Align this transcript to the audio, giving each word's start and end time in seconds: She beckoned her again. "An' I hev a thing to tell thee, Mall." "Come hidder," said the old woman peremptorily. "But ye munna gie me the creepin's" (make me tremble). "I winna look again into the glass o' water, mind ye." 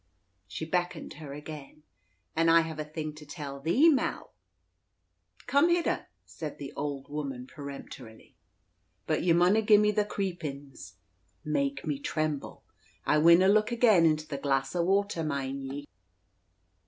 She 0.47 0.65
beckoned 0.65 1.13
her 1.21 1.31
again. 1.31 1.83
"An' 2.35 2.49
I 2.49 2.61
hev 2.61 2.79
a 2.79 2.83
thing 2.83 3.13
to 3.13 3.23
tell 3.23 3.59
thee, 3.59 3.87
Mall." 3.87 4.33
"Come 5.45 5.69
hidder," 5.69 6.07
said 6.25 6.57
the 6.57 6.73
old 6.75 7.07
woman 7.07 7.45
peremptorily. 7.45 8.35
"But 9.05 9.21
ye 9.21 9.31
munna 9.33 9.61
gie 9.61 9.77
me 9.77 9.91
the 9.91 10.03
creepin's" 10.03 10.95
(make 11.45 11.85
me 11.85 11.99
tremble). 11.99 12.63
"I 13.05 13.19
winna 13.19 13.47
look 13.47 13.71
again 13.71 14.07
into 14.07 14.27
the 14.27 14.39
glass 14.39 14.75
o' 14.75 14.81
water, 14.81 15.23
mind 15.23 15.61
ye." 15.65 15.85